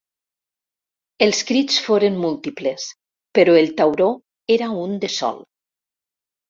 [1.25, 2.89] Els crits foren múltiples,
[3.39, 4.09] però el tauró
[4.59, 5.43] era un de sol.